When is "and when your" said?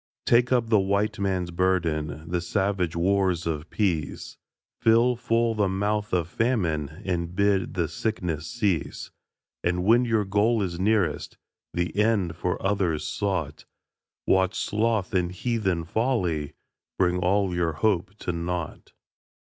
9.63-10.25